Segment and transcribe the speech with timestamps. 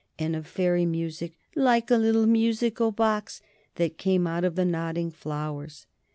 [0.17, 3.39] and of fairy music, "like a little musical box,"
[3.75, 5.85] that came out of nodding flowers.